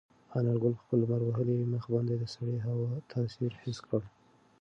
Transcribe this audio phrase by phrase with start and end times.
[0.37, 4.01] انارګل په خپل لمر وهلي مخ باندې د سړې هوا تاثیر حس کړ.